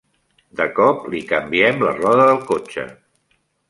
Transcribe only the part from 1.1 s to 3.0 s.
li canviem la roda del cotxe.